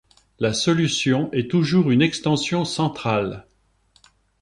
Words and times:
La 0.39 0.51
solution 0.51 1.31
est 1.31 1.47
toujours 1.51 1.91
une 1.91 2.01
extension 2.01 2.65
centrale. 2.65 3.45